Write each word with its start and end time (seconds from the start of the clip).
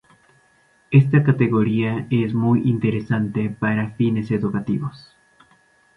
Esta 0.89 1.23
categoría 1.23 2.07
es 2.09 2.33
muy 2.33 2.67
interesante 2.67 3.51
para 3.51 3.91
fines 3.91 4.31
educativos. 4.31 5.15